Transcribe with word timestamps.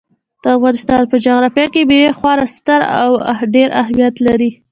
د 0.43 0.45
افغانستان 0.57 1.01
په 1.11 1.15
جغرافیه 1.25 1.67
کې 1.73 1.81
مېوې 1.89 2.11
خورا 2.17 2.45
ستر 2.55 2.79
او 3.01 3.11
ډېر 3.53 3.67
اهمیت 3.81 4.15
لري. 4.27 4.51